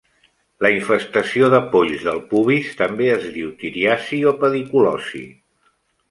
La 0.65 0.69
infestació 0.75 1.49
de 1.53 1.59
polls 1.73 2.05
del 2.07 2.17
pubis 2.31 2.71
també 2.79 3.09
es 3.17 3.27
diu 3.35 3.51
"ftiriasi" 3.59 4.23
o 4.31 4.33
"pediculosi". 4.45 5.23